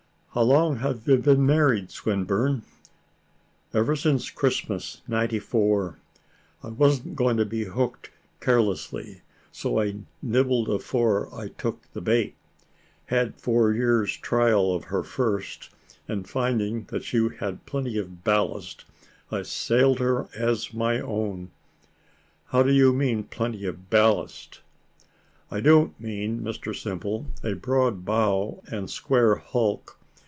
[0.33, 2.63] "How long have you been married, Swinburne?"
[3.73, 5.99] "Ever since Christmas '94.
[6.63, 12.35] I wasn't going to be hook'd carelessly, so I nibbled afore I took the bait.
[13.07, 15.69] Had four years' trial of her first,
[16.07, 18.85] and finding that she had plenty of ballast,
[19.33, 21.51] I sailed her as my own."
[22.45, 24.61] "How do you mean by plenty of ballast?"
[25.51, 29.97] "I don't mean, Mr Simple, a broad bow and square hulk.